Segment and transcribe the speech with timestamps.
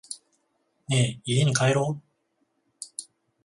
[0.87, 2.01] ねぇ、家に帰ろう。